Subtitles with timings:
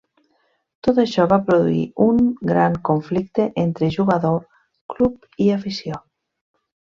[0.85, 2.17] Tot això va produir un
[2.51, 4.41] gran conflicte entre jugador,
[4.95, 6.01] club i afició.